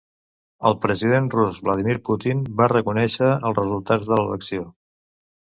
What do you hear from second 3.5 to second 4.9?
els resultats de l'elecció.